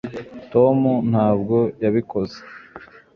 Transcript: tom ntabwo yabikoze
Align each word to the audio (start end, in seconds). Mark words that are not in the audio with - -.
tom 0.51 0.77
ntabwo 1.11 1.57
yabikoze 1.83 2.37